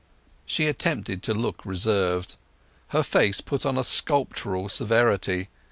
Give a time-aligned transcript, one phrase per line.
[0.47, 2.33] She attempted to look reserved;
[2.87, 5.47] her face put on a sculptural severity.